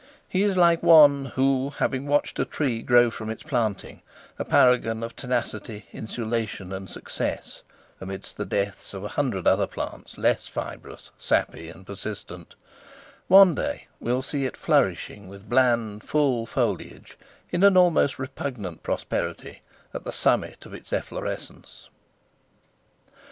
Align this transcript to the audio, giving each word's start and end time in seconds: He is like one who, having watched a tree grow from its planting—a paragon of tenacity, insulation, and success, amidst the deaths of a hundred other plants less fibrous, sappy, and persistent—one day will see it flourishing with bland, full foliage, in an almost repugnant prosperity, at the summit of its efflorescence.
He 0.27 0.41
is 0.41 0.57
like 0.57 0.81
one 0.81 1.25
who, 1.25 1.73
having 1.77 2.07
watched 2.07 2.39
a 2.39 2.43
tree 2.45 2.81
grow 2.81 3.11
from 3.11 3.29
its 3.29 3.43
planting—a 3.43 4.43
paragon 4.45 5.03
of 5.03 5.15
tenacity, 5.15 5.85
insulation, 5.93 6.73
and 6.73 6.89
success, 6.89 7.61
amidst 7.99 8.35
the 8.37 8.45
deaths 8.47 8.95
of 8.95 9.03
a 9.03 9.09
hundred 9.09 9.45
other 9.45 9.67
plants 9.67 10.17
less 10.17 10.47
fibrous, 10.47 11.11
sappy, 11.19 11.69
and 11.69 11.85
persistent—one 11.85 13.53
day 13.53 13.85
will 13.99 14.23
see 14.23 14.45
it 14.47 14.57
flourishing 14.57 15.27
with 15.27 15.47
bland, 15.47 16.03
full 16.03 16.47
foliage, 16.47 17.15
in 17.51 17.61
an 17.63 17.77
almost 17.77 18.17
repugnant 18.17 18.81
prosperity, 18.81 19.61
at 19.93 20.03
the 20.03 20.11
summit 20.11 20.65
of 20.65 20.73
its 20.73 20.91
efflorescence. 20.91 21.89